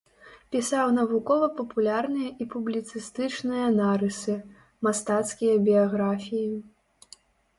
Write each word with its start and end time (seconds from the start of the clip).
Пісаў 0.53 0.87
навукова-папулярныя 0.99 2.29
і 2.45 2.47
публіцыстычныя 2.53 3.67
нарысы, 3.81 4.35
мастацкія 4.87 5.53
біяграфіі. 5.67 6.49